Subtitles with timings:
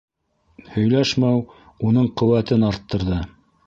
[0.77, 1.45] Һөйләшмәү
[1.91, 3.25] уның ҡеүәтен арттырҙы.